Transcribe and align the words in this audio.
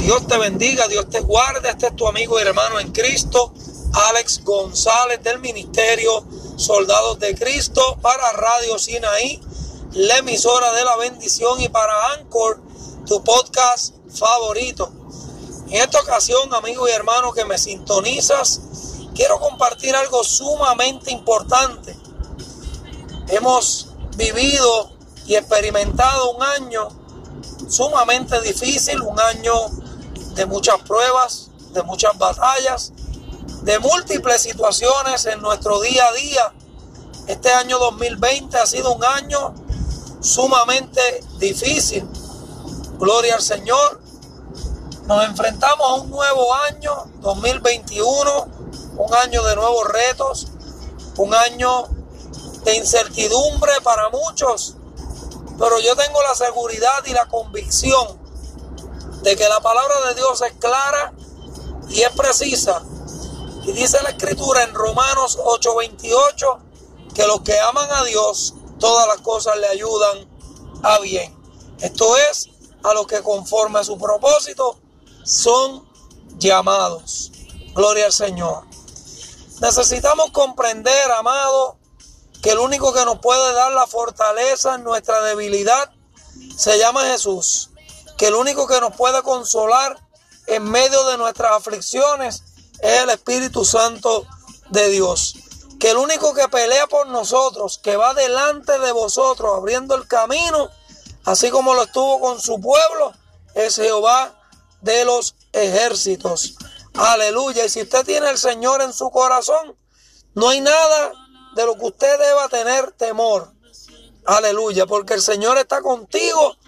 Dios 0.00 0.26
te 0.26 0.38
bendiga, 0.38 0.88
Dios 0.88 1.10
te 1.10 1.20
guarde. 1.20 1.68
Este 1.68 1.88
es 1.88 1.96
tu 1.96 2.08
amigo 2.08 2.38
y 2.38 2.42
hermano 2.42 2.80
en 2.80 2.90
Cristo, 2.90 3.52
Alex 4.08 4.42
González 4.42 5.22
del 5.22 5.40
Ministerio 5.40 6.24
Soldados 6.56 7.18
de 7.18 7.34
Cristo 7.34 7.98
para 8.00 8.32
Radio 8.32 8.78
Sinaí, 8.78 9.40
la 9.92 10.18
emisora 10.18 10.72
de 10.72 10.84
la 10.84 10.96
bendición 10.96 11.60
y 11.60 11.68
para 11.68 12.12
Anchor, 12.14 12.62
tu 13.06 13.22
podcast 13.22 13.94
favorito. 14.12 14.90
En 15.68 15.82
esta 15.82 16.00
ocasión, 16.00 16.52
amigo 16.54 16.88
y 16.88 16.92
hermano 16.92 17.32
que 17.32 17.44
me 17.44 17.58
sintonizas, 17.58 18.62
quiero 19.14 19.38
compartir 19.38 19.94
algo 19.94 20.24
sumamente 20.24 21.10
importante. 21.10 21.94
Hemos 23.28 23.88
vivido 24.16 24.92
y 25.26 25.36
experimentado 25.36 26.30
un 26.30 26.42
año 26.42 26.88
sumamente 27.68 28.40
difícil, 28.40 29.00
un 29.02 29.20
año 29.20 29.79
de 30.40 30.46
muchas 30.46 30.78
pruebas, 30.88 31.50
de 31.74 31.82
muchas 31.82 32.16
batallas, 32.16 32.94
de 33.60 33.78
múltiples 33.78 34.40
situaciones 34.40 35.26
en 35.26 35.42
nuestro 35.42 35.82
día 35.82 36.06
a 36.06 36.12
día. 36.14 36.54
Este 37.26 37.52
año 37.52 37.78
2020 37.78 38.56
ha 38.56 38.64
sido 38.64 38.94
un 38.94 39.04
año 39.04 39.54
sumamente 40.22 41.22
difícil. 41.36 42.08
Gloria 42.98 43.34
al 43.34 43.42
Señor. 43.42 44.00
Nos 45.04 45.26
enfrentamos 45.26 45.86
a 45.86 45.94
un 45.96 46.10
nuevo 46.10 46.54
año, 46.54 47.10
2021, 47.20 48.48
un 48.96 49.14
año 49.14 49.42
de 49.42 49.56
nuevos 49.56 49.88
retos, 49.88 50.46
un 51.18 51.34
año 51.34 51.86
de 52.64 52.76
incertidumbre 52.76 53.72
para 53.82 54.08
muchos, 54.08 54.76
pero 55.58 55.78
yo 55.80 55.94
tengo 55.96 56.22
la 56.22 56.34
seguridad 56.34 57.04
y 57.04 57.12
la 57.12 57.28
convicción 57.28 58.29
de 59.22 59.36
que 59.36 59.48
la 59.48 59.60
palabra 59.60 60.08
de 60.08 60.14
Dios 60.14 60.40
es 60.42 60.52
clara 60.54 61.12
y 61.88 62.02
es 62.02 62.10
precisa. 62.10 62.82
Y 63.64 63.72
dice 63.72 64.02
la 64.02 64.10
escritura 64.10 64.62
en 64.62 64.74
Romanos 64.74 65.38
8:28 65.42 66.58
que 67.14 67.26
los 67.26 67.40
que 67.40 67.58
aman 67.58 67.90
a 67.90 68.04
Dios, 68.04 68.54
todas 68.78 69.06
las 69.08 69.18
cosas 69.18 69.56
le 69.58 69.68
ayudan 69.68 70.28
a 70.82 70.98
bien. 71.00 71.36
Esto 71.80 72.16
es, 72.16 72.48
a 72.82 72.94
los 72.94 73.06
que 73.06 73.22
conforme 73.22 73.78
a 73.78 73.84
su 73.84 73.98
propósito 73.98 74.78
son 75.24 75.88
llamados. 76.38 77.32
Gloria 77.74 78.06
al 78.06 78.12
Señor. 78.12 78.64
Necesitamos 79.60 80.30
comprender, 80.30 81.10
amado, 81.12 81.76
que 82.42 82.50
el 82.50 82.58
único 82.58 82.92
que 82.92 83.04
nos 83.04 83.18
puede 83.18 83.52
dar 83.52 83.72
la 83.72 83.86
fortaleza 83.86 84.76
en 84.76 84.84
nuestra 84.84 85.20
debilidad 85.22 85.92
se 86.56 86.78
llama 86.78 87.04
Jesús, 87.04 87.69
que 88.20 88.26
el 88.26 88.34
único 88.34 88.66
que 88.66 88.82
nos 88.82 88.94
puede 88.96 89.22
consolar 89.22 89.98
en 90.46 90.62
medio 90.64 91.06
de 91.06 91.16
nuestras 91.16 91.52
aflicciones 91.52 92.42
es 92.82 93.00
el 93.00 93.08
Espíritu 93.08 93.64
Santo 93.64 94.26
de 94.68 94.90
Dios, 94.90 95.36
que 95.78 95.92
el 95.92 95.96
único 95.96 96.34
que 96.34 96.46
pelea 96.48 96.86
por 96.86 97.06
nosotros, 97.06 97.78
que 97.78 97.96
va 97.96 98.12
delante 98.12 98.78
de 98.78 98.92
vosotros 98.92 99.56
abriendo 99.56 99.94
el 99.94 100.06
camino, 100.06 100.68
así 101.24 101.48
como 101.48 101.72
lo 101.72 101.84
estuvo 101.84 102.20
con 102.20 102.38
su 102.42 102.60
pueblo, 102.60 103.14
es 103.54 103.76
Jehová 103.76 104.38
de 104.82 105.06
los 105.06 105.34
ejércitos. 105.54 106.56
Aleluya. 106.92 107.64
Y 107.64 107.70
si 107.70 107.80
usted 107.80 108.04
tiene 108.04 108.28
al 108.28 108.36
Señor 108.36 108.82
en 108.82 108.92
su 108.92 109.10
corazón, 109.10 109.78
no 110.34 110.50
hay 110.50 110.60
nada 110.60 111.12
de 111.56 111.64
lo 111.64 111.74
que 111.78 111.86
usted 111.86 112.18
deba 112.18 112.50
tener 112.50 112.92
temor. 112.92 113.50
Aleluya, 114.26 114.84
porque 114.84 115.14
el 115.14 115.22
Señor 115.22 115.56
está 115.56 115.80
contigo 115.80 116.58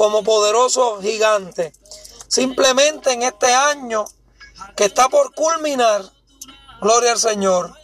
como 0.00 0.24
poderoso 0.24 0.98
gigante. 1.02 1.74
Simplemente 2.26 3.12
en 3.12 3.22
este 3.22 3.52
año 3.52 4.06
que 4.74 4.86
está 4.86 5.10
por 5.10 5.34
culminar, 5.34 6.02
gloria 6.80 7.12
al 7.12 7.18
Señor, 7.18 7.74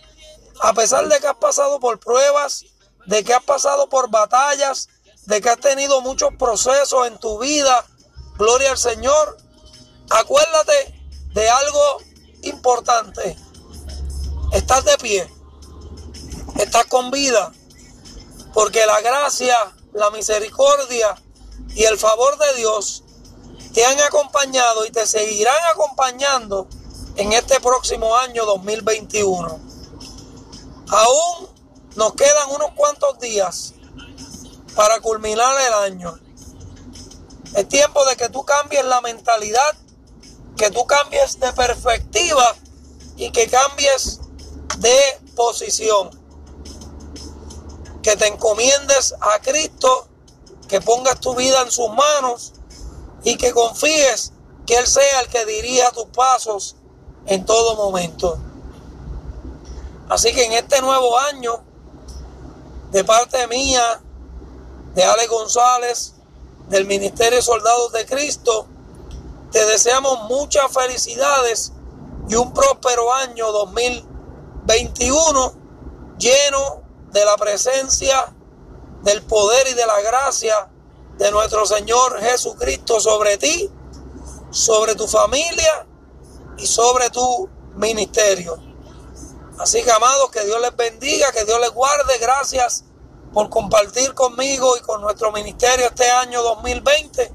a 0.62 0.72
pesar 0.72 1.08
de 1.08 1.20
que 1.20 1.26
has 1.26 1.36
pasado 1.36 1.78
por 1.78 2.00
pruebas, 2.00 2.64
de 3.04 3.22
que 3.22 3.34
has 3.34 3.42
pasado 3.42 3.90
por 3.90 4.08
batallas, 4.08 4.88
de 5.26 5.42
que 5.42 5.50
has 5.50 5.60
tenido 5.60 6.00
muchos 6.00 6.30
procesos 6.38 7.06
en 7.06 7.18
tu 7.18 7.38
vida, 7.38 7.84
gloria 8.38 8.70
al 8.70 8.78
Señor, 8.78 9.36
acuérdate 10.08 10.98
de 11.34 11.50
algo 11.50 11.98
importante. 12.44 13.36
Estás 14.52 14.86
de 14.86 14.96
pie 14.96 15.30
estás 16.56 16.86
con 16.86 17.10
vida, 17.10 17.52
porque 18.54 18.86
la 18.86 19.02
gracia, 19.02 19.58
la 19.92 20.10
misericordia 20.12 21.14
y 21.76 21.84
el 21.84 21.98
favor 21.98 22.38
de 22.38 22.54
Dios 22.56 23.04
te 23.72 23.84
han 23.84 24.00
acompañado 24.00 24.86
y 24.86 24.90
te 24.90 25.06
seguirán 25.06 25.54
acompañando 25.72 26.66
en 27.16 27.32
este 27.34 27.60
próximo 27.60 28.16
año 28.16 28.46
2021. 28.46 29.60
Aún 30.88 31.48
nos 31.94 32.14
quedan 32.14 32.50
unos 32.50 32.70
cuantos 32.74 33.18
días 33.20 33.74
para 34.74 35.00
culminar 35.00 35.54
el 35.60 35.92
año. 35.92 36.18
Es 37.54 37.68
tiempo 37.68 38.04
de 38.06 38.16
que 38.16 38.30
tú 38.30 38.42
cambies 38.44 38.84
la 38.86 39.02
mentalidad, 39.02 39.76
que 40.56 40.70
tú 40.70 40.86
cambies 40.86 41.38
de 41.38 41.52
perspectiva 41.52 42.56
y 43.16 43.30
que 43.30 43.48
cambies 43.48 44.20
de 44.78 44.98
posición 45.36 46.10
que 48.02 48.16
te 48.16 48.28
encomiendes 48.28 49.14
a 49.20 49.40
Cristo, 49.40 50.06
que 50.68 50.80
pongas 50.80 51.20
tu 51.20 51.34
vida 51.34 51.62
en 51.62 51.70
sus 51.70 51.88
manos 51.90 52.54
y 53.24 53.36
que 53.36 53.52
confíes 53.52 54.32
que 54.66 54.76
Él 54.76 54.86
sea 54.86 55.20
el 55.20 55.28
que 55.28 55.44
dirija 55.44 55.90
tus 55.92 56.06
pasos 56.06 56.76
en 57.26 57.44
todo 57.44 57.76
momento. 57.76 58.38
Así 60.08 60.32
que 60.32 60.44
en 60.44 60.52
este 60.52 60.80
nuevo 60.80 61.18
año, 61.18 61.62
de 62.92 63.04
parte 63.04 63.46
mía, 63.48 64.00
de 64.94 65.04
Ale 65.04 65.26
González, 65.26 66.14
del 66.68 66.86
Ministerio 66.86 67.42
Soldados 67.42 67.92
de 67.92 68.06
Cristo, 68.06 68.66
te 69.50 69.64
deseamos 69.66 70.28
muchas 70.28 70.70
felicidades 70.72 71.72
y 72.28 72.34
un 72.34 72.52
próspero 72.52 73.12
año 73.12 73.52
2021 73.52 75.54
lleno 76.18 76.82
de 77.12 77.24
la 77.24 77.36
presencia, 77.36 78.34
del 79.06 79.22
poder 79.22 79.68
y 79.68 79.74
de 79.74 79.86
la 79.86 80.00
gracia 80.00 80.68
de 81.16 81.30
nuestro 81.30 81.64
Señor 81.64 82.20
Jesucristo 82.20 82.98
sobre 82.98 83.38
ti, 83.38 83.70
sobre 84.50 84.96
tu 84.96 85.06
familia 85.06 85.86
y 86.58 86.66
sobre 86.66 87.08
tu 87.10 87.48
ministerio. 87.76 88.58
Así 89.60 89.84
que 89.84 89.92
amados, 89.92 90.28
que 90.32 90.44
Dios 90.44 90.60
les 90.60 90.74
bendiga, 90.76 91.30
que 91.30 91.44
Dios 91.44 91.60
les 91.60 91.70
guarde. 91.70 92.18
Gracias 92.18 92.82
por 93.32 93.48
compartir 93.48 94.12
conmigo 94.12 94.76
y 94.76 94.80
con 94.80 95.00
nuestro 95.00 95.30
ministerio 95.30 95.86
este 95.86 96.10
año 96.10 96.42
2020. 96.42 97.32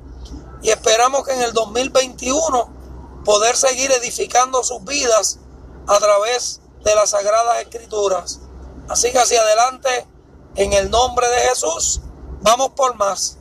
Y 0.63 0.71
esperamos 0.71 1.25
que 1.25 1.31
en 1.31 1.41
el 1.41 1.53
2021 1.53 3.21
poder 3.23 3.55
seguir 3.55 3.93
edificando 3.93 4.61
sus 4.65 4.83
vidas 4.83 5.39
a 5.87 5.97
través 5.99 6.59
de 6.83 6.95
las 6.95 7.11
sagradas 7.11 7.61
escrituras. 7.61 8.41
Así 8.89 9.09
que 9.13 9.19
hacia 9.19 9.39
adelante, 9.39 10.10
en 10.55 10.73
el 10.73 10.89
nombre 10.89 11.27
de 11.27 11.49
Jesús, 11.49 12.01
vamos 12.41 12.69
por 12.75 12.95
más. 12.95 13.37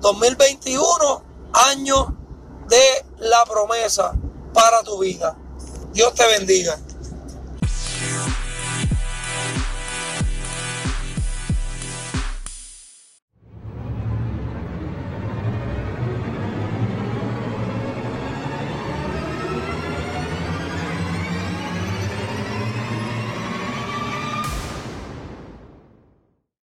2021, 0.00 1.22
año 1.52 2.16
de 2.68 3.04
la 3.18 3.44
promesa 3.44 4.12
para 4.52 4.82
tu 4.82 4.98
vida. 4.98 5.36
Dios 5.92 6.14
te 6.14 6.26
bendiga. 6.26 6.78